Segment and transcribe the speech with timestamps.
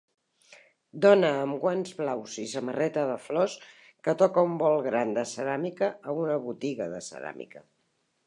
[1.05, 3.57] Dona amb guants blaus i samarreta de flors
[4.07, 7.63] que toca un bol gran de ceràmica a una botiga de ceràmica.